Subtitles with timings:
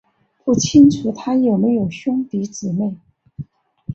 [0.43, 2.97] 不清楚他有没有兄弟姊妹。